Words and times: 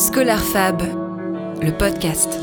Scholar 0.00 0.38
Fab, 0.38 0.80
le 1.60 1.72
podcast. 1.72 2.38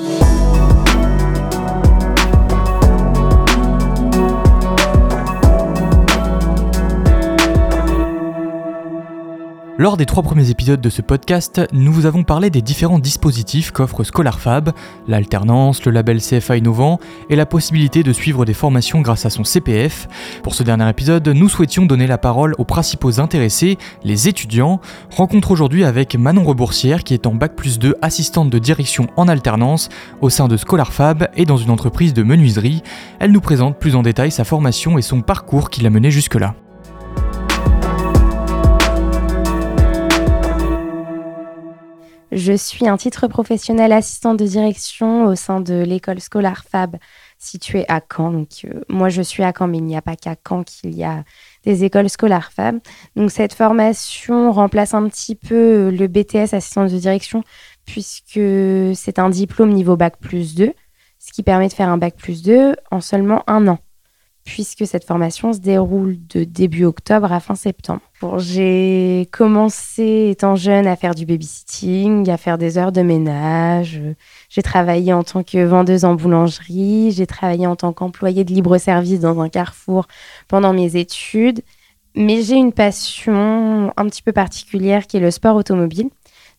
Lors 9.80 9.96
des 9.96 10.08
trois 10.08 10.24
premiers 10.24 10.50
épisodes 10.50 10.82
de 10.82 10.90
ce 10.90 11.04
podcast, 11.04 11.62
nous 11.72 11.94
vous 11.94 12.08
avons 12.08 12.24
parlé 12.24 12.50
des 12.50 12.64
différents 12.64 12.98
dispositifs 12.98 13.70
qu'offre 13.70 14.04
ScholarFab, 14.04 14.72
l'alternance, 15.08 15.86
le 15.86 15.92
label 15.92 16.20
CFA 16.20 16.58
innovant 16.58 17.00
et 17.30 17.36
la 17.36 17.46
possibilité 17.46 18.02
de 18.02 18.12
suivre 18.12 18.44
des 18.44 18.56
formations 18.56 19.02
grâce 19.02 19.28
à 19.28 19.30
son 19.30 19.44
CPF. 19.44 20.08
Pour 20.42 20.56
ce 20.56 20.64
dernier 20.64 20.90
épisode, 20.90 21.28
nous 21.28 21.48
souhaitions 21.48 21.86
donner 21.86 22.08
la 22.08 22.18
parole 22.18 22.56
aux 22.58 22.66
principaux 22.66 23.20
intéressés, 23.20 23.78
les 24.04 24.28
étudiants. 24.28 24.82
Rencontre 25.12 25.52
aujourd'hui 25.52 25.84
avec 25.84 26.16
Manon 26.16 26.44
Reboursière 26.44 27.04
qui 27.04 27.14
est 27.14 27.28
en 27.28 27.36
Bac 27.36 27.56
plus 27.56 27.78
2 27.78 27.98
assistante 28.02 28.50
de 28.50 28.58
direction 28.58 29.06
en 29.16 29.28
alternance 29.28 29.90
au 30.22 30.32
sein 30.32 30.48
de 30.48 30.58
ScholarFab 30.58 31.30
et 31.36 31.46
dans 31.46 31.58
une 31.58 31.70
entreprise 31.70 32.16
de 32.16 32.24
menuiserie. 32.24 32.82
Elle 33.20 33.32
nous 33.32 33.42
présente 33.42 33.78
plus 33.78 33.96
en 33.96 34.02
détail 34.02 34.32
sa 34.32 34.44
formation 34.44 34.98
et 34.98 35.04
son 35.04 35.22
parcours 35.22 35.70
qui 35.70 35.82
l'a 35.82 35.92
mené 35.92 36.10
jusque-là. 36.10 36.56
Je 42.32 42.52
suis 42.52 42.88
un 42.90 42.98
titre 42.98 43.28
professionnel 43.28 43.94
assistant 43.94 44.34
de 44.34 44.46
direction 44.46 45.26
au 45.26 45.36
sein 45.36 45.62
de 45.62 45.76
l'école 45.76 46.20
scolaire 46.20 46.66
FAB 46.70 46.98
située 47.38 47.86
à 47.88 48.02
Caen. 48.02 48.32
Donc, 48.32 48.66
euh, 48.66 48.82
moi, 48.90 49.08
je 49.08 49.22
suis 49.22 49.44
à 49.44 49.54
Caen, 49.58 49.68
mais 49.68 49.78
il 49.78 49.86
n'y 49.86 49.96
a 49.96 50.02
pas 50.02 50.18
qu'à 50.18 50.36
Caen 50.48 50.64
qu'il 50.64 50.94
y 50.94 51.06
a 51.06 51.24
des 51.64 51.86
écoles 51.86 52.10
scolaires 52.10 52.52
FAB. 52.52 52.80
Donc, 53.16 53.32
cette 53.32 53.54
formation 53.54 54.52
remplace 54.52 54.94
un 54.94 55.08
petit 55.08 55.36
peu 55.36 55.90
le 55.90 56.08
BTS 56.08 56.54
assistant 56.54 56.84
de 56.84 56.98
direction, 56.98 57.44
puisque 57.86 58.42
c'est 58.94 59.20
un 59.20 59.30
diplôme 59.30 59.72
niveau 59.72 59.96
Bac 59.96 60.18
plus 60.20 60.54
2, 60.56 60.74
ce 61.20 61.32
qui 61.32 61.44
permet 61.44 61.70
de 61.70 61.74
faire 61.74 61.90
un 61.90 61.98
Bac 61.98 62.18
plus 62.18 62.44
2 62.44 62.76
en 62.92 63.00
seulement 63.00 63.44
un 63.48 63.70
an 63.70 63.80
puisque 64.48 64.88
cette 64.88 65.04
formation 65.04 65.52
se 65.52 65.60
déroule 65.60 66.18
de 66.30 66.46
début 66.46 66.86
octobre 66.86 67.34
à 67.34 67.42
fin 67.42 67.54
septembre. 67.54 68.00
j'ai 68.38 69.28
commencé 69.34 70.30
étant 70.32 70.56
jeune 70.56 70.88
à 70.88 70.96
faire 70.96 71.14
du 71.14 71.26
babysitting, 71.26 72.30
à 72.30 72.38
faire 72.38 72.58
des 72.58 72.78
heures 72.78 72.94
de 72.94 73.02
ménage. 73.02 74.02
J'ai 74.48 74.62
travaillé 74.62 75.12
en 75.12 75.24
tant 75.24 75.44
que 75.44 75.62
vendeuse 75.66 76.06
en 76.06 76.16
boulangerie, 76.16 77.12
j'ai 77.12 77.28
travaillé 77.28 77.68
en 77.68 77.76
tant 77.76 77.92
qu'employée 77.92 78.46
de 78.46 78.54
libre-service 78.54 79.20
dans 79.20 79.42
un 79.42 79.50
carrefour 79.50 80.08
pendant 80.48 80.72
mes 80.72 80.96
études. 80.96 81.62
Mais 82.16 82.42
j'ai 82.42 82.56
une 82.56 82.72
passion 82.72 83.92
un 83.98 84.06
petit 84.06 84.24
peu 84.24 84.32
particulière 84.32 85.08
qui 85.08 85.18
est 85.18 85.20
le 85.20 85.30
sport 85.30 85.58
automobile. 85.58 86.10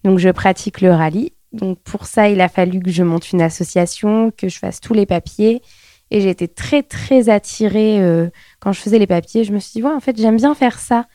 Donc 0.05 0.19
je 0.19 0.29
pratique 0.29 0.83
le 0.83 0.93
rallye. 0.93 1.33
Donc 1.53 1.79
pour 1.79 2.05
ça, 2.05 2.29
il 2.29 2.43
a 2.43 2.51
fallu 2.51 2.81
que 2.81 2.91
je 2.91 3.03
monte 3.03 3.33
une 3.33 3.41
association, 3.41 4.31
que 4.37 4.51
je 4.51 4.59
fasse 4.59 4.79
tous 4.79 4.93
les 4.93 5.07
papiers 5.07 5.63
et 6.11 6.21
j'ai 6.21 6.31
été 6.31 6.49
très, 6.49 6.83
très 6.83 7.29
attirée 7.29 8.01
euh, 8.01 8.31
quand 8.61 8.73
je 8.73 8.81
faisais 8.81 8.99
les 8.99 9.07
papiers. 9.07 9.45
Je 9.45 9.53
me 9.53 9.59
suis 9.59 9.73
dit, 9.73 9.83
ouais, 9.83 9.93
en 9.93 10.01
fait, 10.01 10.17
j'aime 10.17 10.37
bien 10.37 10.55
faire 10.55 10.79
ça. 10.79 11.07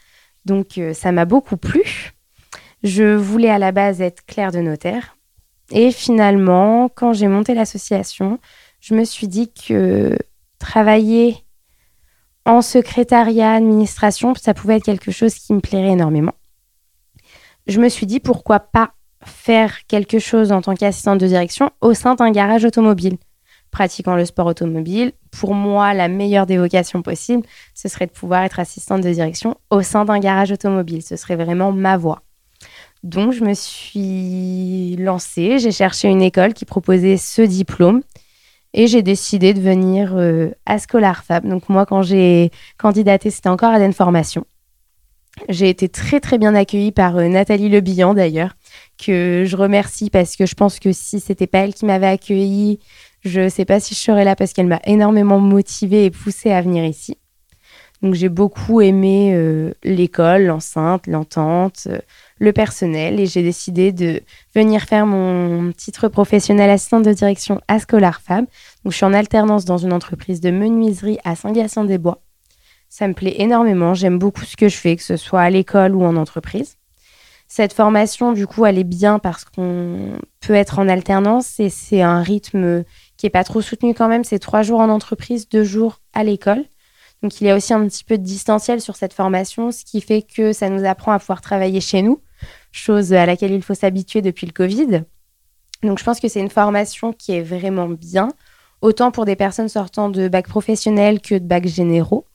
Donc, 0.45 0.77
euh, 0.77 0.94
ça 0.94 1.11
m'a 1.11 1.25
beaucoup 1.25 1.58
plu. 1.58 2.11
Je 2.83 3.16
voulais 3.16 3.49
à 3.49 3.59
la 3.59 3.71
base 3.71 4.02
être 4.02 4.25
clerc 4.25 4.52
de 4.52 4.59
notaire. 4.59 5.17
Et 5.71 5.91
finalement, 5.91 6.89
quand 6.89 7.14
j'ai 7.14 7.27
monté 7.27 7.53
l'association, 7.53 8.39
je 8.81 8.94
me 8.94 9.05
suis 9.05 9.27
dit 9.27 9.52
que 9.52 10.17
travailler 10.59 11.38
en 12.45 12.61
secrétariat, 12.61 13.53
administration, 13.53 14.36
ça 14.36 14.53
pouvait 14.53 14.77
être 14.77 14.83
quelque 14.83 15.11
chose 15.11 15.33
qui 15.36 15.53
me 15.53 15.61
plairait 15.61 15.94
énormément. 15.94 16.33
Je 17.67 17.80
me 17.80 17.88
suis 17.88 18.05
dit, 18.05 18.19
pourquoi 18.19 18.59
pas 18.59 18.91
faire 19.25 19.88
quelque 19.88 20.19
chose 20.19 20.52
en 20.52 20.61
tant 20.61 20.75
qu'assistante 20.75 21.19
de 21.19 21.27
direction 21.27 21.71
au 21.80 21.94
sein 21.94 22.16
d'un 22.16 22.31
garage 22.31 22.66
automobile 22.66 23.17
pratiquant 23.73 24.16
le 24.16 24.23
sport 24.23 24.45
automobile. 24.45 25.11
Pour 25.31 25.53
moi, 25.53 25.93
la 25.93 26.08
meilleure 26.08 26.45
des 26.45 26.58
vocations 26.58 27.02
possibles, 27.02 27.43
ce 27.73 27.89
serait 27.89 28.05
de 28.05 28.11
pouvoir 28.11 28.43
être 28.43 28.59
assistante 28.59 29.02
de 29.02 29.11
direction 29.11 29.58
au 29.70 29.81
sein 29.81 30.05
d'un 30.05 30.20
garage 30.20 30.52
automobile. 30.52 31.02
Ce 31.02 31.17
serait 31.17 31.36
vraiment 31.36 31.73
ma 31.73 31.98
voie. 31.98 32.21
Donc, 33.03 33.33
je 33.33 33.43
me 33.43 33.53
suis 33.53 34.95
lancée, 34.98 35.59
j'ai 35.59 35.73
cherché 35.73 36.08
une 36.08 36.21
école 36.21 36.53
qui 36.53 36.64
proposait 36.64 37.17
ce 37.17 37.42
diplôme 37.42 38.02
et 38.73 38.87
j'ai 38.87 39.02
décidé 39.02 39.53
de 39.53 39.59
venir 39.59 40.14
euh, 40.15 40.52
à 40.65 40.77
Scholar 40.77 41.23
Fab. 41.23 41.45
Donc, 41.45 41.67
moi, 41.67 41.86
quand 41.86 42.03
j'ai 42.03 42.52
candidaté, 42.77 43.30
c'était 43.30 43.49
encore 43.49 43.71
à 43.71 43.80
l'information. 43.80 44.45
J'ai 45.49 45.67
été 45.67 45.89
très, 45.89 46.19
très 46.19 46.37
bien 46.37 46.53
accueillie 46.53 46.92
par 46.92 47.17
euh, 47.17 47.27
Nathalie 47.27 47.67
Lebillan, 47.67 48.14
d'ailleurs, 48.14 48.55
que 49.03 49.43
je 49.45 49.58
remercie 49.58 50.11
parce 50.11 50.36
que 50.36 50.45
je 50.45 50.53
pense 50.53 50.80
que 50.80 50.92
si 50.92 51.19
c'était 51.19 51.48
pas 51.48 51.59
elle 51.59 51.73
qui 51.73 51.86
m'avait 51.86 52.08
accueillie, 52.08 52.80
je 53.23 53.42
ne 53.42 53.50
sais 53.50 53.66
pas 53.66 53.80
si 53.80 53.95
je 53.95 54.00
serai 54.00 54.23
là 54.23 54.36
parce 54.36 54.54
qu'elle 54.54 54.67
m'a 54.67 54.82
énormément 54.86 55.39
motivée 55.39 56.06
et 56.06 56.11
poussée 56.11 56.52
à 56.52 56.61
venir 56.61 56.84
ici. 56.86 57.17
Donc 58.02 58.16
j'ai 58.16 58.28
beaucoup 58.28 58.82
aimé 58.82 59.32
euh, 59.34 59.73
l'école, 59.82 60.44
l'enceinte, 60.44 61.08
l'entente, 61.08 61.88
euh, 61.88 62.00
le 62.38 62.52
personnel 62.52 63.17
et 63.22 63.26
j'ai 63.26 63.44
décidé 63.44 63.94
de 63.94 64.22
venir 64.54 64.82
faire 64.82 65.06
mon 65.06 65.72
titre 65.72 66.10
professionnel 66.10 66.70
assistant 66.70 67.00
de 67.00 67.14
direction 67.14 67.61
à 67.70 67.80
Scholar 67.80 68.20
Fab. 68.20 68.45
Donc 68.84 68.92
je 68.92 68.98
suis 68.98 69.06
en 69.06 69.14
alternance 69.14 69.64
dans 69.64 69.78
une 69.78 69.94
entreprise 69.94 70.42
de 70.42 70.52
menuiserie 70.52 71.17
à 71.23 71.38
Saint-Gatien-des-Bois. 71.38 72.22
Ça 72.90 73.08
me 73.08 73.14
plaît 73.14 73.36
énormément, 73.38 73.94
j'aime 73.94 74.20
beaucoup 74.20 74.44
ce 74.44 74.58
que 74.58 74.67
je 74.67 74.76
fais, 74.76 74.98
que 74.98 75.02
ce 75.02 75.16
soit 75.16 75.42
à 75.42 75.50
l'école 75.50 75.95
ou 75.95 76.04
en 76.04 76.17
entreprise. 76.17 76.76
Cette 77.48 77.73
formation, 77.73 78.34
du 78.34 78.48
coup, 78.48 78.66
elle 78.66 78.80
est 78.80 78.84
bien 78.84 79.20
parce 79.20 79.45
qu'on 79.45 80.17
peut 80.42 80.55
être 80.55 80.80
en 80.80 80.90
alternance 80.90 81.60
et 81.60 81.70
c'est 81.70 82.02
un 82.02 82.22
rythme 82.22 82.84
qui 83.23 83.28
est 83.28 83.30
pas 83.30 83.45
trop 83.45 83.61
soutenu 83.61 83.94
quand 83.94 84.10
même. 84.10 84.26
C'est 84.26 84.38
trois 84.38 84.64
jours 84.64 84.82
en 84.82 84.89
entreprise, 84.89 85.48
deux 85.48 85.64
jours 85.64 86.02
à 86.11 86.26
l'école. 86.26 86.66
Donc 87.22 87.39
il 87.39 87.48
y 87.48 87.50
a 87.50 87.56
aussi 87.56 87.73
un 87.73 87.88
petit 87.88 88.04
peu 88.04 88.17
de 88.17 88.23
distanciel 88.23 88.82
sur 88.82 88.98
cette 88.98 89.14
formation, 89.14 89.72
ce 89.72 89.86
qui 89.86 90.02
fait 90.02 90.23
que 90.23 90.52
ça 90.52 90.67
nous 90.67 90.84
apprend 90.84 91.14
à 91.14 91.20
pouvoir 91.20 91.39
travailler 91.39 91.80
chez 91.80 92.02
nous, 92.02 92.20
chose 92.73 93.14
à 93.14 93.26
laquelle 93.26 93.54
il 93.54 93.64
faut 93.64 93.76
s'habituer 93.76 94.22
depuis 94.22 94.45
le 94.45 94.52
Covid. 94.52 95.06
Donc 95.84 96.00
je 96.00 96.04
pense 96.04 96.20
que 96.20 96.28
c'est 96.28 96.42
une 96.42 96.50
formation 96.50 97.14
qui 97.14 97.32
est 97.32 97.42
vraiment 97.42 97.88
bien, 97.88 98.28
autant 98.82 99.10
pour 99.10 99.23
des 99.23 99.38
personnes 99.38 99.70
sortant 99.70 100.10
de 100.10 100.28
bac 100.28 100.45
professionnel 100.45 101.22
que 101.22 101.36
de 101.36 101.45
bac 101.45 101.66
généraux. 101.66 102.26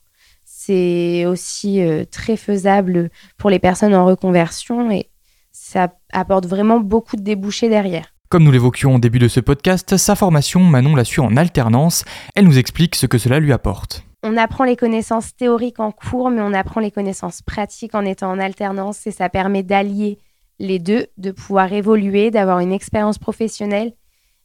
C'est 0.43 1.27
aussi 1.27 1.83
euh, 1.83 2.03
très 2.09 2.35
faisable 2.35 3.11
pour 3.37 3.51
les 3.51 3.59
personnes 3.59 3.93
en 3.93 4.07
reconversion 4.07 4.89
et 4.89 5.11
ça 5.51 5.93
apporte 6.11 6.47
vraiment 6.47 6.79
beaucoup 6.79 7.15
de 7.15 7.21
débouchés 7.21 7.69
derrière. 7.69 8.11
Comme 8.29 8.43
nous 8.43 8.51
l'évoquions 8.51 8.93
au 8.93 8.99
début 8.99 9.17
de 9.17 9.27
ce 9.27 9.39
podcast, 9.39 9.97
sa 9.97 10.15
formation, 10.15 10.59
Manon 10.59 10.95
l'a 10.95 11.03
su 11.03 11.19
en 11.19 11.35
alternance. 11.35 12.05
Elle 12.35 12.45
nous 12.45 12.59
explique 12.59 12.93
ce 12.93 13.07
que 13.07 13.17
cela 13.17 13.39
lui 13.39 13.51
apporte. 13.51 14.03
On 14.21 14.37
apprend 14.37 14.65
les 14.65 14.75
connaissances 14.75 15.35
théoriques 15.35 15.79
en 15.79 15.91
cours, 15.91 16.29
mais 16.29 16.43
on 16.43 16.53
apprend 16.53 16.79
les 16.79 16.91
connaissances 16.91 17.41
pratiques 17.41 17.95
en 17.95 18.05
étant 18.05 18.29
en 18.29 18.37
alternance 18.37 19.07
et 19.07 19.11
ça 19.11 19.29
permet 19.29 19.63
d'allier 19.63 20.19
les 20.59 20.77
deux, 20.77 21.07
de 21.17 21.31
pouvoir 21.31 21.73
évoluer, 21.73 22.29
d'avoir 22.29 22.59
une 22.59 22.71
expérience 22.71 23.17
professionnelle 23.17 23.93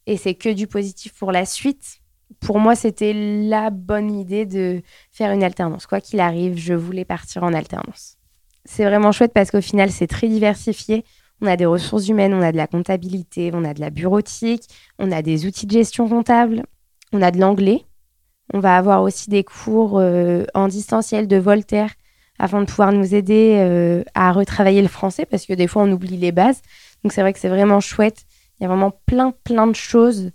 et 0.07 0.17
c'est 0.17 0.33
que 0.33 0.49
du 0.49 0.65
positif 0.65 1.13
pour 1.13 1.31
la 1.31 1.45
suite. 1.45 1.99
Pour 2.39 2.57
moi, 2.57 2.73
c'était 2.73 3.13
la 3.13 3.69
bonne 3.69 4.11
idée 4.11 4.47
de 4.47 4.81
faire 5.11 5.31
une 5.31 5.43
alternance. 5.43 5.85
Quoi 5.85 6.01
qu'il 6.01 6.21
arrive, 6.21 6.57
je 6.57 6.73
voulais 6.73 7.05
partir 7.05 7.43
en 7.43 7.53
alternance. 7.53 8.17
C'est 8.63 8.83
vraiment 8.83 9.11
chouette 9.11 9.31
parce 9.31 9.51
qu'au 9.51 9.61
final, 9.61 9.91
c'est 9.91 10.07
très 10.07 10.27
diversifié. 10.27 11.05
On 11.41 11.47
a 11.47 11.57
des 11.57 11.65
ressources 11.65 12.07
humaines, 12.07 12.33
on 12.33 12.41
a 12.41 12.51
de 12.51 12.57
la 12.57 12.67
comptabilité, 12.67 13.51
on 13.53 13.63
a 13.65 13.73
de 13.73 13.81
la 13.81 13.89
bureautique, 13.89 14.63
on 14.99 15.11
a 15.11 15.21
des 15.21 15.45
outils 15.45 15.65
de 15.65 15.71
gestion 15.71 16.07
comptable, 16.07 16.63
on 17.11 17.21
a 17.21 17.31
de 17.31 17.39
l'anglais. 17.39 17.85
On 18.53 18.59
va 18.59 18.77
avoir 18.77 19.01
aussi 19.01 19.29
des 19.29 19.43
cours 19.43 19.97
euh, 19.99 20.45
en 20.53 20.67
distanciel 20.67 21.27
de 21.27 21.37
Voltaire 21.37 21.91
afin 22.37 22.61
de 22.61 22.65
pouvoir 22.65 22.91
nous 22.91 23.15
aider 23.15 23.55
euh, 23.57 24.03
à 24.13 24.31
retravailler 24.31 24.81
le 24.81 24.87
français 24.87 25.25
parce 25.25 25.45
que 25.45 25.53
des 25.53 25.67
fois 25.67 25.83
on 25.83 25.91
oublie 25.91 26.17
les 26.17 26.31
bases. 26.31 26.61
Donc 27.03 27.11
c'est 27.11 27.21
vrai 27.21 27.33
que 27.33 27.39
c'est 27.39 27.49
vraiment 27.49 27.79
chouette. 27.79 28.25
Il 28.59 28.63
y 28.63 28.65
a 28.65 28.69
vraiment 28.69 28.91
plein 29.05 29.33
plein 29.43 29.67
de 29.67 29.75
choses. 29.75 30.31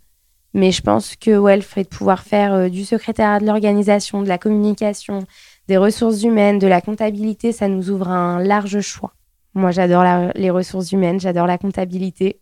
Mais 0.52 0.72
je 0.72 0.82
pense 0.82 1.14
que 1.14 1.38
ouais, 1.38 1.56
le 1.56 1.62
de 1.62 1.88
pouvoir 1.88 2.22
faire 2.22 2.52
euh, 2.52 2.68
du 2.68 2.84
secrétariat 2.84 3.38
de 3.38 3.46
l'organisation, 3.46 4.22
de 4.22 4.28
la 4.28 4.38
communication, 4.38 5.24
des 5.68 5.76
ressources 5.76 6.22
humaines, 6.24 6.58
de 6.58 6.66
la 6.66 6.80
comptabilité, 6.80 7.52
ça 7.52 7.68
nous 7.68 7.90
ouvre 7.90 8.08
un 8.08 8.42
large 8.42 8.80
choix. 8.80 9.12
Moi, 9.54 9.70
j'adore 9.70 10.04
les 10.34 10.50
ressources 10.50 10.92
humaines, 10.92 11.20
j'adore 11.20 11.46
la 11.46 11.58
comptabilité, 11.58 12.40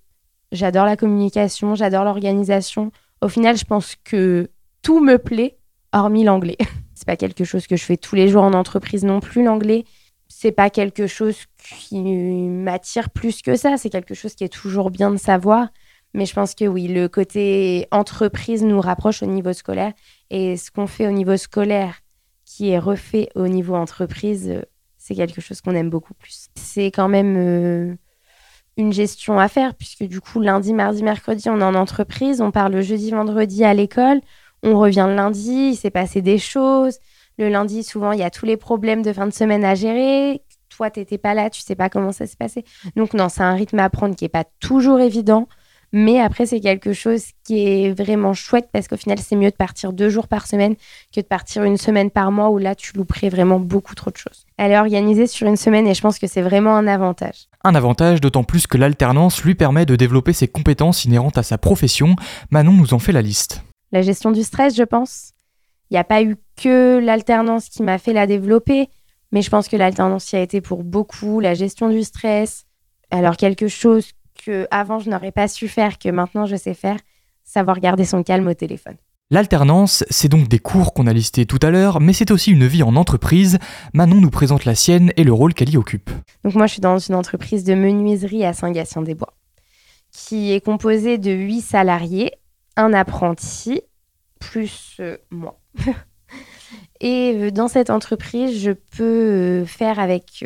j'adore 0.52 0.84
la 0.84 0.96
communication, 0.96 1.74
j'adore 1.74 2.04
l'organisation. 2.04 2.92
Au 3.22 3.28
final, 3.28 3.56
je 3.56 3.64
pense 3.64 3.96
que 4.04 4.50
tout 4.82 5.00
me 5.00 5.18
plaît, 5.18 5.58
hormis 5.92 6.24
l'anglais. 6.24 6.58
c'est 6.94 7.06
pas 7.06 7.16
quelque 7.16 7.44
chose 7.44 7.66
que 7.66 7.76
je 7.76 7.84
fais 7.84 7.96
tous 7.96 8.14
les 8.14 8.28
jours 8.28 8.42
en 8.42 8.52
entreprise 8.52 9.04
non 9.04 9.20
plus, 9.20 9.44
l'anglais. 9.44 9.84
C'est 10.28 10.52
pas 10.52 10.68
quelque 10.68 11.06
chose 11.06 11.36
qui 11.56 12.02
m'attire 12.02 13.10
plus 13.10 13.40
que 13.40 13.56
ça. 13.56 13.76
C'est 13.78 13.88
quelque 13.88 14.14
chose 14.14 14.34
qui 14.34 14.44
est 14.44 14.52
toujours 14.52 14.90
bien 14.90 15.10
de 15.10 15.16
savoir. 15.16 15.68
Mais 16.14 16.26
je 16.26 16.34
pense 16.34 16.54
que 16.54 16.64
oui, 16.64 16.88
le 16.88 17.08
côté 17.08 17.86
entreprise 17.90 18.62
nous 18.62 18.80
rapproche 18.80 19.22
au 19.22 19.26
niveau 19.26 19.52
scolaire. 19.52 19.92
Et 20.30 20.56
ce 20.56 20.70
qu'on 20.70 20.86
fait 20.86 21.06
au 21.06 21.12
niveau 21.12 21.36
scolaire, 21.36 22.00
qui 22.44 22.70
est 22.70 22.78
refait 22.78 23.28
au 23.34 23.46
niveau 23.46 23.74
entreprise, 23.74 24.62
c'est 25.08 25.14
quelque 25.14 25.40
chose 25.40 25.62
qu'on 25.62 25.74
aime 25.74 25.88
beaucoup 25.88 26.12
plus. 26.12 26.48
C'est 26.54 26.86
quand 26.86 27.08
même 27.08 27.36
euh, 27.38 27.94
une 28.76 28.92
gestion 28.92 29.40
à 29.40 29.48
faire, 29.48 29.74
puisque 29.74 30.04
du 30.04 30.20
coup, 30.20 30.40
lundi, 30.40 30.74
mardi, 30.74 31.02
mercredi, 31.02 31.48
on 31.48 31.60
est 31.60 31.64
en 31.64 31.74
entreprise, 31.74 32.42
on 32.42 32.50
part 32.50 32.68
le 32.68 32.82
jeudi, 32.82 33.10
vendredi 33.10 33.64
à 33.64 33.72
l'école, 33.72 34.20
on 34.62 34.78
revient 34.78 35.06
le 35.08 35.14
lundi, 35.14 35.70
il 35.70 35.76
s'est 35.76 35.90
passé 35.90 36.20
des 36.20 36.36
choses. 36.36 36.98
Le 37.38 37.48
lundi, 37.48 37.84
souvent, 37.84 38.12
il 38.12 38.18
y 38.18 38.22
a 38.22 38.30
tous 38.30 38.44
les 38.44 38.58
problèmes 38.58 39.00
de 39.00 39.14
fin 39.14 39.26
de 39.26 39.32
semaine 39.32 39.64
à 39.64 39.74
gérer. 39.74 40.42
Toi, 40.68 40.90
tu 40.90 41.00
n'étais 41.00 41.16
pas 41.16 41.32
là, 41.32 41.48
tu 41.48 41.62
sais 41.62 41.74
pas 41.74 41.88
comment 41.88 42.12
ça 42.12 42.26
s'est 42.26 42.36
passé. 42.36 42.64
Donc, 42.94 43.14
non, 43.14 43.30
c'est 43.30 43.42
un 43.42 43.54
rythme 43.54 43.78
à 43.78 43.88
prendre 43.88 44.14
qui 44.14 44.24
n'est 44.24 44.28
pas 44.28 44.44
toujours 44.60 45.00
évident. 45.00 45.48
Mais 45.92 46.20
après, 46.20 46.44
c'est 46.44 46.60
quelque 46.60 46.92
chose 46.92 47.24
qui 47.44 47.66
est 47.66 47.92
vraiment 47.92 48.34
chouette 48.34 48.68
parce 48.72 48.88
qu'au 48.88 48.96
final, 48.96 49.18
c'est 49.18 49.36
mieux 49.36 49.50
de 49.50 49.56
partir 49.56 49.92
deux 49.92 50.10
jours 50.10 50.28
par 50.28 50.46
semaine 50.46 50.74
que 51.14 51.20
de 51.20 51.26
partir 51.26 51.62
une 51.62 51.78
semaine 51.78 52.10
par 52.10 52.30
mois 52.30 52.50
où 52.50 52.58
là, 52.58 52.74
tu 52.74 52.92
louperais 52.94 53.30
vraiment 53.30 53.58
beaucoup 53.58 53.94
trop 53.94 54.10
de 54.10 54.16
choses. 54.16 54.44
Elle 54.58 54.72
est 54.72 54.78
organisée 54.78 55.26
sur 55.26 55.46
une 55.46 55.56
semaine 55.56 55.86
et 55.86 55.94
je 55.94 56.02
pense 56.02 56.18
que 56.18 56.26
c'est 56.26 56.42
vraiment 56.42 56.76
un 56.76 56.86
avantage. 56.86 57.48
Un 57.64 57.74
avantage 57.74 58.20
d'autant 58.20 58.44
plus 58.44 58.66
que 58.66 58.76
l'alternance 58.76 59.42
lui 59.42 59.54
permet 59.54 59.86
de 59.86 59.96
développer 59.96 60.32
ses 60.34 60.48
compétences 60.48 61.06
inhérentes 61.06 61.38
à 61.38 61.42
sa 61.42 61.56
profession. 61.56 62.16
Manon 62.50 62.72
nous 62.72 62.92
en 62.92 62.98
fait 62.98 63.12
la 63.12 63.22
liste. 63.22 63.62
La 63.90 64.02
gestion 64.02 64.30
du 64.30 64.42
stress, 64.42 64.76
je 64.76 64.82
pense. 64.82 65.32
Il 65.90 65.94
n'y 65.94 65.98
a 65.98 66.04
pas 66.04 66.22
eu 66.22 66.36
que 66.56 66.98
l'alternance 66.98 67.70
qui 67.70 67.82
m'a 67.82 67.96
fait 67.96 68.12
la 68.12 68.26
développer, 68.26 68.90
mais 69.32 69.40
je 69.40 69.48
pense 69.48 69.68
que 69.68 69.76
l'alternance 69.76 70.30
y 70.32 70.36
a 70.36 70.40
été 70.40 70.60
pour 70.60 70.84
beaucoup. 70.84 71.40
La 71.40 71.54
gestion 71.54 71.88
du 71.88 72.02
stress. 72.02 72.66
Alors, 73.10 73.38
quelque 73.38 73.68
chose 73.68 74.12
que 74.48 74.66
avant 74.70 74.98
je 74.98 75.10
n'aurais 75.10 75.30
pas 75.30 75.46
su 75.46 75.68
faire, 75.68 75.98
que 75.98 76.08
maintenant 76.08 76.46
je 76.46 76.56
sais 76.56 76.72
faire, 76.72 76.96
savoir 77.44 77.80
garder 77.80 78.06
son 78.06 78.22
calme 78.22 78.48
au 78.48 78.54
téléphone. 78.54 78.96
L'alternance, 79.30 80.04
c'est 80.08 80.30
donc 80.30 80.48
des 80.48 80.58
cours 80.58 80.94
qu'on 80.94 81.06
a 81.06 81.12
listés 81.12 81.44
tout 81.44 81.58
à 81.60 81.68
l'heure, 81.68 82.00
mais 82.00 82.14
c'est 82.14 82.30
aussi 82.30 82.50
une 82.50 82.66
vie 82.66 82.82
en 82.82 82.96
entreprise. 82.96 83.58
Manon 83.92 84.22
nous 84.22 84.30
présente 84.30 84.64
la 84.64 84.74
sienne 84.74 85.12
et 85.18 85.24
le 85.24 85.34
rôle 85.34 85.52
qu'elle 85.52 85.68
y 85.68 85.76
occupe. 85.76 86.08
Donc 86.44 86.54
moi, 86.54 86.66
je 86.66 86.72
suis 86.72 86.80
dans 86.80 86.98
une 86.98 87.14
entreprise 87.14 87.62
de 87.64 87.74
menuiserie 87.74 88.46
à 88.46 88.54
Saint-Gatien-des-Bois, 88.54 89.34
qui 90.12 90.52
est 90.52 90.64
composée 90.64 91.18
de 91.18 91.30
8 91.30 91.60
salariés, 91.60 92.32
un 92.76 92.94
apprenti, 92.94 93.82
plus 94.40 94.96
euh, 95.00 95.18
moi. 95.30 95.60
et 97.00 97.34
euh, 97.34 97.50
dans 97.50 97.68
cette 97.68 97.90
entreprise, 97.90 98.58
je 98.58 98.70
peux 98.70 99.04
euh, 99.04 99.66
faire 99.66 99.98
avec 99.98 100.42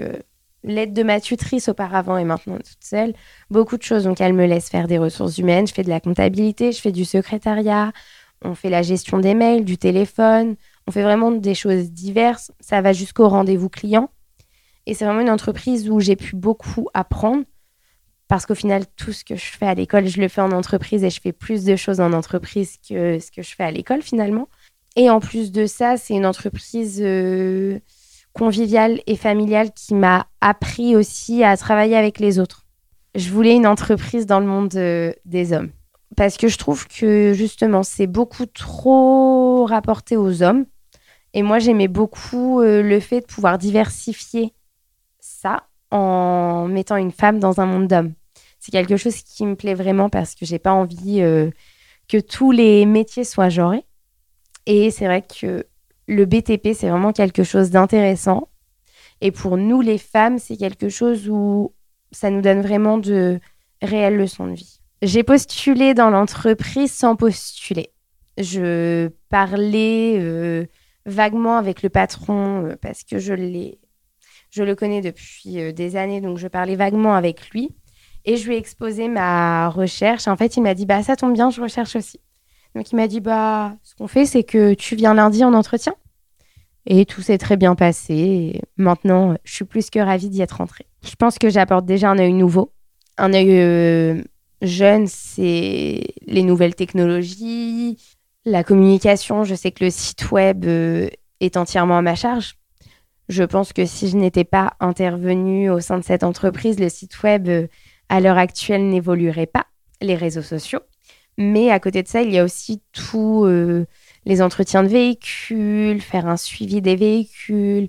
l'aide 0.64 0.92
de 0.92 1.02
ma 1.02 1.20
tutrice 1.20 1.68
auparavant 1.68 2.16
et 2.16 2.24
maintenant 2.24 2.56
toute 2.56 2.82
seule, 2.82 3.14
beaucoup 3.50 3.76
de 3.76 3.82
choses. 3.82 4.04
Donc, 4.04 4.20
elle 4.20 4.32
me 4.32 4.46
laisse 4.46 4.68
faire 4.68 4.88
des 4.88 4.98
ressources 4.98 5.38
humaines, 5.38 5.66
je 5.66 5.74
fais 5.74 5.82
de 5.82 5.88
la 5.88 6.00
comptabilité, 6.00 6.72
je 6.72 6.80
fais 6.80 6.92
du 6.92 7.04
secrétariat, 7.04 7.92
on 8.44 8.54
fait 8.54 8.70
la 8.70 8.82
gestion 8.82 9.18
des 9.18 9.34
mails, 9.34 9.64
du 9.64 9.78
téléphone, 9.78 10.56
on 10.86 10.90
fait 10.90 11.02
vraiment 11.02 11.30
des 11.30 11.54
choses 11.54 11.90
diverses. 11.90 12.52
Ça 12.60 12.80
va 12.80 12.92
jusqu'au 12.92 13.28
rendez-vous 13.28 13.68
client. 13.68 14.10
Et 14.86 14.94
c'est 14.94 15.04
vraiment 15.04 15.20
une 15.20 15.30
entreprise 15.30 15.88
où 15.88 16.00
j'ai 16.00 16.16
pu 16.16 16.34
beaucoup 16.34 16.88
apprendre 16.92 17.44
parce 18.28 18.46
qu'au 18.46 18.54
final, 18.54 18.84
tout 18.96 19.12
ce 19.12 19.24
que 19.24 19.36
je 19.36 19.44
fais 19.44 19.66
à 19.66 19.74
l'école, 19.74 20.06
je 20.06 20.18
le 20.18 20.28
fais 20.28 20.40
en 20.40 20.52
entreprise 20.52 21.04
et 21.04 21.10
je 21.10 21.20
fais 21.20 21.32
plus 21.32 21.64
de 21.64 21.76
choses 21.76 22.00
en 22.00 22.14
entreprise 22.14 22.78
que 22.78 23.18
ce 23.18 23.30
que 23.30 23.42
je 23.42 23.54
fais 23.54 23.64
à 23.64 23.70
l'école 23.70 24.00
finalement. 24.00 24.48
Et 24.96 25.10
en 25.10 25.20
plus 25.20 25.52
de 25.52 25.66
ça, 25.66 25.96
c'est 25.96 26.14
une 26.14 26.26
entreprise 26.26 27.00
euh, 27.02 27.78
conviviale 28.32 29.00
et 29.06 29.16
familiale 29.16 29.72
qui 29.72 29.94
m'a 29.94 30.26
appris 30.40 30.96
aussi 30.96 31.44
à 31.44 31.56
travailler 31.56 31.96
avec 31.96 32.18
les 32.18 32.38
autres. 32.38 32.66
Je 33.14 33.30
voulais 33.30 33.54
une 33.54 33.66
entreprise 33.66 34.26
dans 34.26 34.40
le 34.40 34.46
monde 34.46 34.74
euh, 34.74 35.12
des 35.24 35.52
hommes 35.52 35.70
parce 36.16 36.36
que 36.36 36.48
je 36.48 36.58
trouve 36.58 36.86
que 36.88 37.32
justement 37.34 37.82
c'est 37.82 38.06
beaucoup 38.06 38.46
trop 38.46 39.66
rapporté 39.66 40.16
aux 40.16 40.42
hommes 40.42 40.66
et 41.34 41.42
moi 41.42 41.58
j'aimais 41.58 41.88
beaucoup 41.88 42.60
euh, 42.60 42.82
le 42.82 43.00
fait 43.00 43.20
de 43.20 43.26
pouvoir 43.26 43.58
diversifier 43.58 44.52
ça 45.20 45.64
en 45.90 46.68
mettant 46.68 46.96
une 46.96 47.12
femme 47.12 47.38
dans 47.38 47.60
un 47.60 47.66
monde 47.66 47.86
d'hommes. 47.86 48.14
C'est 48.58 48.72
quelque 48.72 48.96
chose 48.96 49.16
qui 49.16 49.44
me 49.44 49.56
plaît 49.56 49.74
vraiment 49.74 50.08
parce 50.08 50.34
que 50.34 50.46
j'ai 50.46 50.58
pas 50.58 50.72
envie 50.72 51.20
euh, 51.20 51.50
que 52.08 52.18
tous 52.18 52.50
les 52.50 52.86
métiers 52.86 53.24
soient 53.24 53.48
genrés. 53.48 53.84
Et 54.66 54.90
c'est 54.90 55.06
vrai 55.06 55.22
que 55.22 55.66
le 56.06 56.24
BTP, 56.24 56.74
c'est 56.74 56.88
vraiment 56.88 57.12
quelque 57.12 57.44
chose 57.44 57.70
d'intéressant. 57.70 58.48
Et 59.20 59.30
pour 59.30 59.56
nous, 59.56 59.80
les 59.80 59.98
femmes, 59.98 60.38
c'est 60.38 60.56
quelque 60.56 60.88
chose 60.88 61.28
où 61.28 61.72
ça 62.10 62.30
nous 62.30 62.42
donne 62.42 62.60
vraiment 62.60 62.98
de 62.98 63.40
réelles 63.80 64.16
leçons 64.16 64.46
de 64.46 64.54
vie. 64.54 64.80
J'ai 65.02 65.22
postulé 65.22 65.94
dans 65.94 66.10
l'entreprise 66.10 66.92
sans 66.92 67.16
postuler. 67.16 67.90
Je 68.38 69.08
parlais 69.28 70.16
euh, 70.18 70.66
vaguement 71.06 71.56
avec 71.56 71.82
le 71.82 71.88
patron 71.88 72.66
euh, 72.66 72.76
parce 72.80 73.04
que 73.04 73.18
je, 73.18 73.34
le 73.34 74.74
connais 74.74 75.00
depuis 75.00 75.60
euh, 75.60 75.72
des 75.72 75.96
années, 75.96 76.20
donc 76.20 76.38
je 76.38 76.48
parlais 76.48 76.76
vaguement 76.76 77.14
avec 77.14 77.50
lui. 77.50 77.74
Et 78.24 78.36
je 78.36 78.46
lui 78.46 78.54
ai 78.54 78.58
exposé 78.58 79.08
ma 79.08 79.68
recherche. 79.68 80.28
En 80.28 80.36
fait, 80.36 80.56
il 80.56 80.62
m'a 80.62 80.74
dit 80.74 80.86
Bah, 80.86 81.02
ça 81.02 81.16
tombe 81.16 81.32
bien, 81.32 81.50
je 81.50 81.60
recherche 81.60 81.96
aussi. 81.96 82.20
Donc 82.74 82.90
il 82.90 82.96
m'a 82.96 83.06
dit 83.06 83.20
bah 83.20 83.74
ce 83.82 83.94
qu'on 83.94 84.08
fait 84.08 84.24
c'est 84.24 84.44
que 84.44 84.74
tu 84.74 84.96
viens 84.96 85.14
lundi 85.14 85.44
en 85.44 85.54
entretien. 85.54 85.94
Et 86.86 87.06
tout 87.06 87.22
s'est 87.22 87.38
très 87.38 87.56
bien 87.56 87.74
passé. 87.74 88.60
maintenant, 88.76 89.36
je 89.44 89.54
suis 89.54 89.64
plus 89.64 89.88
que 89.90 90.00
ravie 90.00 90.28
d'y 90.28 90.42
être 90.42 90.56
rentrée. 90.56 90.86
Je 91.04 91.14
pense 91.14 91.38
que 91.38 91.48
j'apporte 91.48 91.86
déjà 91.86 92.10
un 92.10 92.18
œil 92.18 92.32
nouveau. 92.32 92.72
Un 93.18 93.32
œil 93.34 93.60
euh, 93.60 94.22
jeune, 94.62 95.06
c'est 95.06 96.00
les 96.26 96.42
nouvelles 96.42 96.74
technologies, 96.74 97.98
la 98.44 98.64
communication. 98.64 99.44
Je 99.44 99.54
sais 99.54 99.70
que 99.70 99.84
le 99.84 99.90
site 99.90 100.30
web 100.32 100.64
euh, 100.64 101.08
est 101.40 101.56
entièrement 101.56 101.98
à 101.98 102.02
ma 102.02 102.16
charge. 102.16 102.54
Je 103.28 103.44
pense 103.44 103.72
que 103.72 103.86
si 103.86 104.08
je 104.08 104.16
n'étais 104.16 104.44
pas 104.44 104.74
intervenue 104.80 105.70
au 105.70 105.80
sein 105.80 105.98
de 105.98 106.04
cette 106.04 106.24
entreprise, 106.24 106.80
le 106.80 106.88
site 106.88 107.22
web, 107.22 107.48
euh, 107.48 107.68
à 108.08 108.20
l'heure 108.20 108.38
actuelle, 108.38 108.88
n'évoluerait 108.88 109.46
pas. 109.46 109.66
Les 110.00 110.16
réseaux 110.16 110.42
sociaux. 110.42 110.80
Mais 111.38 111.70
à 111.70 111.80
côté 111.80 112.02
de 112.02 112.08
ça, 112.08 112.22
il 112.22 112.32
y 112.32 112.38
a 112.38 112.44
aussi 112.44 112.82
tous 112.92 113.44
euh, 113.44 113.86
les 114.24 114.42
entretiens 114.42 114.82
de 114.82 114.88
véhicules, 114.88 116.00
faire 116.00 116.26
un 116.26 116.36
suivi 116.36 116.82
des 116.82 116.96
véhicules, 116.96 117.88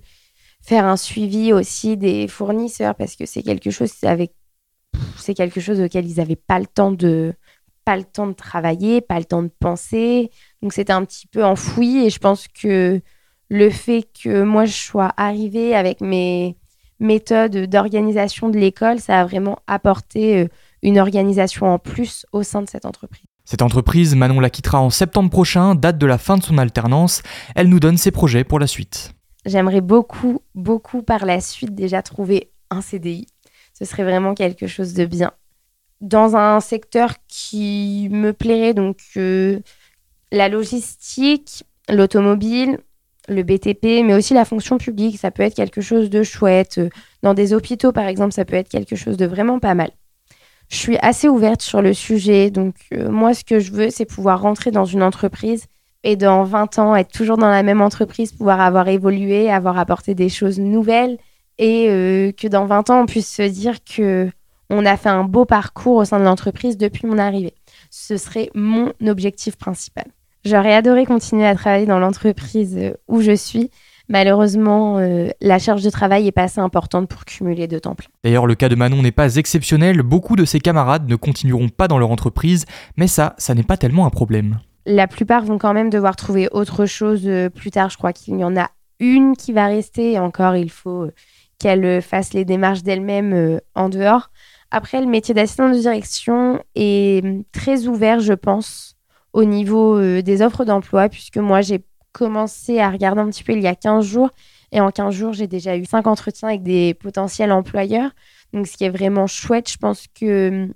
faire 0.61 0.85
un 0.85 0.97
suivi 0.97 1.53
aussi 1.53 1.97
des 1.97 2.27
fournisseurs 2.27 2.95
parce 2.95 3.15
que 3.15 3.25
c'est 3.25 3.43
quelque 3.43 3.69
chose 3.69 3.91
avec 4.03 4.33
c'est 5.17 5.33
quelque 5.33 5.59
chose 5.59 5.81
auquel 5.81 6.05
ils 6.09 6.17
n'avaient 6.17 6.35
pas 6.35 6.59
le 6.59 6.67
temps 6.67 6.91
de 6.91 7.33
pas 7.85 7.97
le 7.97 8.03
temps 8.03 8.27
de 8.27 8.33
travailler, 8.33 9.01
pas 9.01 9.19
le 9.19 9.25
temps 9.25 9.43
de 9.43 9.51
penser. 9.59 10.31
Donc 10.61 10.71
c'était 10.73 10.93
un 10.93 11.03
petit 11.03 11.27
peu 11.27 11.43
enfoui 11.43 12.05
et 12.05 12.09
je 12.09 12.19
pense 12.19 12.47
que 12.47 13.01
le 13.49 13.69
fait 13.69 14.07
que 14.23 14.43
moi 14.43 14.65
je 14.65 14.73
sois 14.73 15.11
arrivée 15.17 15.75
avec 15.75 15.99
mes 15.99 16.57
méthodes 16.99 17.67
d'organisation 17.67 18.49
de 18.49 18.57
l'école, 18.57 18.99
ça 18.99 19.19
a 19.19 19.25
vraiment 19.25 19.59
apporté 19.67 20.39
euh, 20.39 20.47
une 20.81 20.99
organisation 20.99 21.67
en 21.67 21.79
plus 21.79 22.25
au 22.31 22.43
sein 22.43 22.61
de 22.61 22.69
cette 22.69 22.85
entreprise. 22.85 23.32
Cette 23.45 23.61
entreprise, 23.61 24.15
Manon 24.15 24.39
la 24.39 24.49
quittera 24.49 24.79
en 24.79 24.89
septembre 24.89 25.29
prochain, 25.29 25.75
date 25.75 25.97
de 25.97 26.05
la 26.05 26.17
fin 26.17 26.37
de 26.37 26.43
son 26.43 26.57
alternance. 26.57 27.23
Elle 27.55 27.67
nous 27.67 27.79
donne 27.79 27.97
ses 27.97 28.11
projets 28.11 28.45
pour 28.45 28.57
la 28.57 28.67
suite. 28.67 29.13
J'aimerais 29.45 29.81
beaucoup, 29.81 30.41
beaucoup 30.55 31.01
par 31.01 31.25
la 31.25 31.41
suite 31.41 31.75
déjà 31.75 32.01
trouver 32.01 32.51
un 32.69 32.81
CDI. 32.81 33.27
Ce 33.73 33.83
serait 33.83 34.03
vraiment 34.03 34.33
quelque 34.33 34.67
chose 34.67 34.93
de 34.93 35.05
bien. 35.05 35.31
Dans 35.99 36.37
un 36.37 36.61
secteur 36.61 37.15
qui 37.27 38.07
me 38.11 38.31
plairait, 38.31 38.73
donc 38.73 38.99
euh, 39.17 39.59
la 40.31 40.47
logistique, 40.47 41.63
l'automobile, 41.89 42.79
le 43.27 43.43
BTP, 43.43 44.05
mais 44.05 44.13
aussi 44.13 44.33
la 44.33 44.45
fonction 44.45 44.77
publique, 44.77 45.19
ça 45.19 45.31
peut 45.31 45.43
être 45.43 45.55
quelque 45.55 45.81
chose 45.81 46.09
de 46.09 46.23
chouette. 46.23 46.79
Dans 47.23 47.33
des 47.33 47.53
hôpitaux, 47.53 47.91
par 47.91 48.05
exemple, 48.05 48.33
ça 48.33 48.45
peut 48.45 48.55
être 48.55 48.69
quelque 48.69 48.95
chose 48.95 49.17
de 49.17 49.25
vraiment 49.25 49.59
pas 49.59 49.75
mal 49.75 49.91
je 50.69 50.77
suis 50.77 50.97
assez 50.97 51.27
ouverte 51.27 51.61
sur 51.61 51.81
le 51.81 51.93
sujet. 51.93 52.49
Donc, 52.49 52.75
euh, 52.93 53.09
moi, 53.09 53.33
ce 53.33 53.43
que 53.43 53.59
je 53.59 53.71
veux, 53.71 53.89
c'est 53.89 54.05
pouvoir 54.05 54.41
rentrer 54.41 54.71
dans 54.71 54.85
une 54.85 55.03
entreprise 55.03 55.65
et 56.03 56.15
dans 56.15 56.43
20 56.43 56.79
ans, 56.79 56.95
être 56.95 57.11
toujours 57.11 57.37
dans 57.37 57.49
la 57.49 57.63
même 57.63 57.81
entreprise, 57.81 58.33
pouvoir 58.33 58.59
avoir 58.59 58.87
évolué, 58.87 59.49
avoir 59.49 59.77
apporté 59.77 60.15
des 60.15 60.29
choses 60.29 60.59
nouvelles 60.59 61.17
et 61.57 61.87
euh, 61.89 62.31
que 62.31 62.47
dans 62.47 62.65
20 62.65 62.89
ans, 62.89 63.01
on 63.01 63.05
puisse 63.05 63.33
se 63.33 63.43
dire 63.43 63.83
que 63.83 64.29
on 64.69 64.85
a 64.85 64.97
fait 64.97 65.09
un 65.09 65.23
beau 65.23 65.45
parcours 65.45 65.97
au 65.97 66.05
sein 66.05 66.19
de 66.19 66.25
l'entreprise 66.25 66.77
depuis 66.77 67.05
mon 67.05 67.19
arrivée. 67.19 67.53
Ce 67.91 68.17
serait 68.17 68.49
mon 68.55 68.91
objectif 69.05 69.55
principal. 69.55 70.05
J'aurais 70.45 70.73
adoré 70.73 71.05
continuer 71.05 71.45
à 71.45 71.55
travailler 71.55 71.85
dans 71.85 71.99
l'entreprise 71.99 72.93
où 73.07 73.21
je 73.21 73.35
suis, 73.35 73.69
malheureusement, 74.09 74.97
euh, 74.97 75.29
la 75.41 75.59
charge 75.59 75.83
de 75.83 75.89
travail 75.89 76.27
est 76.27 76.31
pas 76.31 76.43
assez 76.43 76.59
importante 76.59 77.07
pour 77.07 77.25
cumuler 77.25 77.67
de 77.67 77.79
temps 77.79 77.95
plein. 77.95 78.09
D'ailleurs, 78.23 78.45
le 78.45 78.55
cas 78.55 78.69
de 78.69 78.75
Manon 78.75 79.01
n'est 79.01 79.11
pas 79.11 79.35
exceptionnel. 79.35 80.01
Beaucoup 80.01 80.35
de 80.35 80.45
ses 80.45 80.59
camarades 80.59 81.09
ne 81.09 81.15
continueront 81.15 81.69
pas 81.69 81.87
dans 81.87 81.97
leur 81.97 82.11
entreprise, 82.11 82.65
mais 82.97 83.07
ça, 83.07 83.35
ça 83.37 83.55
n'est 83.55 83.63
pas 83.63 83.77
tellement 83.77 84.05
un 84.05 84.09
problème. 84.09 84.59
La 84.85 85.07
plupart 85.07 85.45
vont 85.45 85.57
quand 85.57 85.73
même 85.73 85.89
devoir 85.89 86.15
trouver 86.15 86.49
autre 86.51 86.85
chose 86.85 87.23
euh, 87.25 87.49
plus 87.49 87.71
tard. 87.71 87.89
Je 87.89 87.97
crois 87.97 88.13
qu'il 88.13 88.37
y 88.37 88.43
en 88.43 88.57
a 88.57 88.69
une 88.99 89.35
qui 89.35 89.53
va 89.53 89.67
rester 89.67 90.13
et 90.13 90.19
encore, 90.19 90.55
il 90.55 90.69
faut 90.69 91.03
euh, 91.03 91.13
qu'elle 91.59 92.01
fasse 92.01 92.33
les 92.33 92.45
démarches 92.45 92.83
d'elle-même 92.83 93.59
en 93.75 93.89
dehors. 93.89 94.29
Après, 94.71 94.99
le 94.99 95.07
métier 95.07 95.33
d'assistant 95.33 95.69
de 95.69 95.77
direction 95.77 96.59
est 96.75 97.23
hum, 97.23 97.43
très 97.51 97.87
ouvert, 97.87 98.19
je 98.19 98.33
pense, 98.33 98.95
au 99.31 99.45
niveau 99.45 99.99
des 100.21 100.41
offres 100.41 100.65
d'emploi, 100.65 101.09
puisque 101.09 101.37
moi, 101.37 101.61
j'ai 101.61 101.83
commencé 102.13 102.79
à 102.79 102.89
regarder 102.89 103.21
un 103.21 103.29
petit 103.29 103.43
peu 103.43 103.53
il 103.53 103.61
y 103.61 103.67
a 103.67 103.75
15 103.75 104.05
jours. 104.05 104.29
Et 104.71 104.79
en 104.79 104.89
15 104.89 105.13
jours, 105.13 105.33
j'ai 105.33 105.47
déjà 105.47 105.75
eu 105.77 105.85
5 105.85 106.07
entretiens 106.07 106.47
avec 106.47 106.63
des 106.63 106.93
potentiels 106.93 107.51
employeurs. 107.51 108.11
Donc, 108.53 108.67
ce 108.67 108.77
qui 108.77 108.85
est 108.85 108.89
vraiment 108.89 109.27
chouette, 109.27 109.69
je 109.69 109.77
pense 109.77 110.05
que 110.19 110.69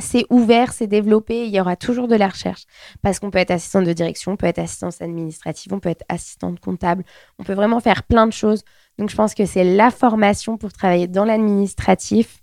c'est 0.00 0.24
ouvert, 0.30 0.72
c'est 0.72 0.86
développé, 0.86 1.46
il 1.46 1.54
y 1.54 1.60
aura 1.60 1.76
toujours 1.76 2.08
de 2.08 2.16
la 2.16 2.28
recherche. 2.28 2.64
Parce 3.02 3.18
qu'on 3.18 3.30
peut 3.30 3.38
être 3.38 3.50
assistante 3.50 3.84
de 3.84 3.92
direction, 3.92 4.32
on 4.32 4.36
peut 4.36 4.46
être 4.46 4.58
assistante 4.58 5.00
administrative, 5.00 5.72
on 5.72 5.80
peut 5.80 5.90
être 5.90 6.04
assistante 6.08 6.60
comptable, 6.60 7.04
on 7.38 7.44
peut 7.44 7.54
vraiment 7.54 7.80
faire 7.80 8.02
plein 8.02 8.26
de 8.26 8.32
choses. 8.32 8.62
Donc 8.98 9.10
je 9.10 9.16
pense 9.16 9.34
que 9.34 9.46
c'est 9.46 9.64
la 9.64 9.90
formation 9.90 10.56
pour 10.56 10.72
travailler 10.72 11.06
dans 11.06 11.24
l'administratif 11.24 12.42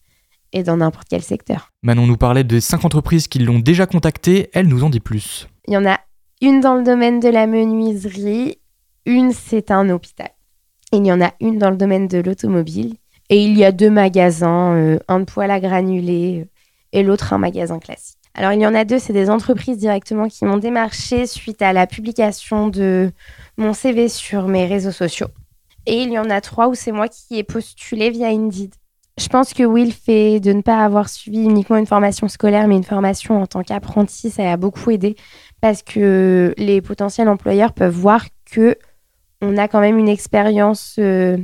et 0.54 0.64
dans 0.64 0.78
n'importe 0.78 1.08
quel 1.10 1.22
secteur. 1.22 1.72
Manon 1.84 2.08
nous 2.08 2.18
parlait 2.18 2.44
de 2.44 2.60
cinq 2.60 2.86
entreprises 2.86 3.28
qui 3.28 3.40
l'ont 3.40 3.60
déjà 3.60 3.86
contactée, 3.86 4.50
elle 4.54 4.68
nous 4.68 4.84
en 4.84 4.90
dit 4.90 5.00
plus. 5.00 5.48
Il 5.68 5.74
y 5.74 5.78
en 5.78 5.86
a 5.86 6.00
une 6.42 6.62
dans 6.62 6.76
le 6.76 6.84
domaine 6.84 7.20
de 7.20 7.30
la 7.30 7.48
menuiserie, 7.48 8.60
une 9.06 9.32
c'est 9.32 9.72
un 9.72 9.90
hôpital. 9.90 10.30
il 10.94 11.06
y 11.06 11.12
en 11.12 11.22
a 11.22 11.34
une 11.40 11.58
dans 11.58 11.72
le 11.72 11.78
domaine 11.78 12.08
de 12.08 12.20
l'automobile. 12.20 12.96
Et 13.30 13.44
il 13.44 13.58
y 13.58 13.66
a 13.66 13.74
deux 13.74 13.90
magasins, 13.90 14.74
euh, 14.76 15.00
un 15.10 15.20
de 15.20 15.26
poêle 15.26 15.52
à 15.52 15.60
granulés, 15.60 16.42
euh, 16.42 16.50
et 16.94 17.04
l'autre 17.04 17.34
un 17.34 17.38
magasin 17.38 17.80
classique. 17.80 18.18
Alors 18.36 18.54
il 18.54 18.62
y 18.62 18.68
en 18.68 18.76
a 18.76 18.86
deux, 18.86 19.00
c'est 19.00 19.14
des 19.14 19.30
entreprises 19.30 19.78
directement 19.78 20.28
qui 20.28 20.46
m'ont 20.46 20.58
démarché 20.58 21.26
suite 21.26 21.62
à 21.62 21.74
la 21.74 21.88
publication 21.88 22.68
de 22.68 23.12
mon 23.58 23.74
CV 23.74 24.08
sur 24.08 24.48
mes 24.48 24.66
réseaux 24.66 24.92
sociaux. 24.92 25.28
Et 25.88 26.04
il 26.04 26.12
y 26.12 26.20
en 26.20 26.30
a 26.30 26.40
trois 26.40 26.68
où 26.68 26.76
c'est 26.76 26.92
moi 26.92 27.08
qui 27.08 27.38
ai 27.38 27.44
postulé 27.44 28.12
via 28.12 28.28
Indeed. 28.28 28.74
Je 29.18 29.28
pense 29.30 29.54
que 29.56 29.64
oui, 29.64 29.86
le 29.86 29.92
fait 29.92 30.40
de 30.40 30.54
ne 30.54 30.62
pas 30.62 30.84
avoir 30.84 31.10
suivi 31.10 31.40
uniquement 31.40 31.78
une 31.78 31.88
formation 31.88 32.28
scolaire, 32.28 32.68
mais 32.68 32.76
une 32.78 32.84
formation 32.84 33.42
en 33.42 33.48
tant 33.48 33.64
qu'apprenti, 33.64 34.30
ça 34.30 34.52
a 34.52 34.58
beaucoup 34.58 34.92
aidé 34.92 35.16
parce 35.62 35.82
que 35.82 36.54
les 36.58 36.82
potentiels 36.82 37.30
employeurs 37.30 37.74
peuvent 37.74 37.94
voir 37.94 38.26
que 38.46 38.78
on 39.42 39.58
a 39.58 39.68
quand 39.68 39.80
même 39.80 39.98
une 39.98 40.10
expérience 40.10 40.96
euh, 41.00 41.38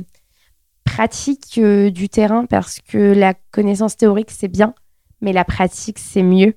pratique 0.84 1.58
euh, 1.58 1.90
du 1.90 2.08
terrain 2.08 2.46
parce 2.46 2.80
que 2.80 3.12
la 3.12 3.34
connaissance 3.52 3.96
théorique, 3.96 4.30
c'est 4.30 4.48
bien, 4.48 4.74
mais 5.20 5.32
la 5.32 5.44
pratique, 5.44 5.98
c'est 5.98 6.22
mieux. 6.22 6.54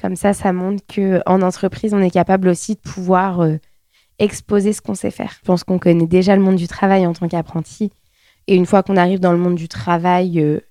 Comme 0.00 0.14
ça, 0.14 0.32
ça 0.32 0.52
montre 0.52 0.82
qu'en 0.86 1.42
entreprise, 1.42 1.94
on 1.94 2.00
est 2.00 2.10
capable 2.10 2.48
aussi 2.48 2.74
de 2.74 2.80
pouvoir 2.80 3.40
euh, 3.40 3.56
exposer 4.20 4.72
ce 4.72 4.80
qu'on 4.80 4.94
sait 4.94 5.10
faire. 5.10 5.32
Je 5.40 5.44
pense 5.44 5.64
qu'on 5.64 5.78
connaît 5.78 6.06
déjà 6.06 6.36
le 6.36 6.42
monde 6.42 6.56
du 6.56 6.68
travail 6.68 7.06
en 7.06 7.12
tant 7.12 7.26
qu'apprenti. 7.26 7.90
Et 8.46 8.54
une 8.54 8.66
fois 8.66 8.82
qu'on 8.84 8.96
arrive 8.96 9.20
dans 9.20 9.32
le 9.32 9.38
monde 9.38 9.56
du 9.56 9.68
travail 9.68 10.62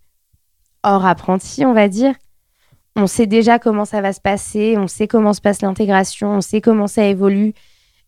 hors 0.83 1.05
apprenti, 1.05 1.65
on 1.65 1.73
va 1.73 1.89
dire, 1.89 2.15
on 2.97 3.07
sait 3.07 3.27
déjà 3.27 3.59
comment 3.59 3.85
ça 3.85 4.01
va 4.01 4.11
se 4.11 4.19
passer, 4.19 4.75
on 4.77 4.87
sait 4.87 5.07
comment 5.07 5.33
se 5.33 5.39
passe 5.39 5.61
l'intégration, 5.61 6.31
on 6.31 6.41
sait 6.41 6.61
comment 6.61 6.87
ça 6.87 7.05
évolue 7.05 7.53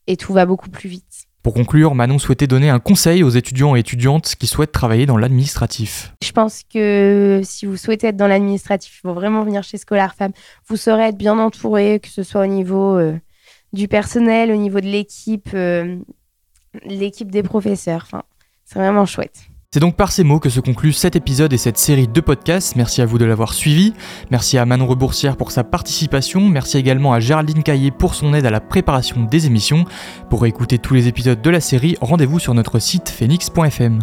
et 0.07 0.17
tout 0.17 0.33
va 0.33 0.45
beaucoup 0.45 0.69
plus 0.69 0.89
vite. 0.89 1.27
Pour 1.43 1.53
conclure, 1.53 1.95
Manon 1.95 2.19
souhaitait 2.19 2.47
donner 2.47 2.69
un 2.69 2.79
conseil 2.79 3.23
aux 3.23 3.29
étudiants 3.29 3.75
et 3.75 3.79
étudiantes 3.79 4.35
qui 4.35 4.47
souhaitent 4.47 4.73
travailler 4.73 5.05
dans 5.05 5.15
l'administratif. 5.15 6.13
Je 6.21 6.31
pense 6.31 6.63
que 6.63 7.39
si 7.43 7.65
vous 7.65 7.77
souhaitez 7.77 8.07
être 8.07 8.17
dans 8.17 8.27
l'administratif, 8.27 8.97
il 8.97 9.01
faut 9.07 9.13
vraiment 9.13 9.43
venir 9.43 9.63
chez 9.63 9.77
Scholar 9.77 10.15
Femme. 10.15 10.33
Vous 10.67 10.75
saurez 10.75 11.03
être 11.03 11.17
bien 11.17 11.39
entouré, 11.39 12.01
que 12.01 12.09
ce 12.09 12.23
soit 12.23 12.41
au 12.41 12.47
niveau 12.47 12.97
euh, 12.97 13.17
du 13.71 13.87
personnel, 13.87 14.51
au 14.51 14.57
niveau 14.57 14.81
de 14.81 14.87
l'équipe, 14.87 15.49
euh, 15.53 15.97
l'équipe 16.83 17.31
des 17.31 17.43
professeurs. 17.43 18.01
Enfin, 18.05 18.23
c'est 18.65 18.79
vraiment 18.79 19.05
chouette. 19.05 19.43
C'est 19.71 19.79
donc 19.79 19.95
par 19.95 20.11
ces 20.11 20.23
mots 20.23 20.39
que 20.39 20.49
se 20.49 20.59
conclut 20.59 20.93
cet 20.93 21.15
épisode 21.15 21.53
et 21.53 21.57
cette 21.59 21.77
série 21.77 22.07
de 22.07 22.21
podcasts. 22.21 22.75
Merci 22.75 23.03
à 23.03 23.05
vous 23.05 23.19
de 23.19 23.25
l'avoir 23.25 23.53
suivi. 23.53 23.93
Merci 24.31 24.57
à 24.57 24.65
Manon 24.65 24.87
Reboursière 24.87 25.37
pour 25.37 25.51
sa 25.51 25.63
participation. 25.63 26.41
Merci 26.49 26.79
également 26.79 27.13
à 27.13 27.19
Géraldine 27.19 27.61
Caillé 27.61 27.91
pour 27.91 28.15
son 28.15 28.33
aide 28.33 28.47
à 28.47 28.49
la 28.49 28.61
préparation 28.61 29.25
des 29.25 29.45
émissions. 29.45 29.85
Pour 30.31 30.47
écouter 30.47 30.79
tous 30.79 30.95
les 30.95 31.07
épisodes 31.07 31.39
de 31.39 31.49
la 31.51 31.61
série, 31.61 31.97
rendez-vous 32.01 32.39
sur 32.39 32.55
notre 32.55 32.79
site 32.79 33.09
phoenix.fm. 33.09 33.99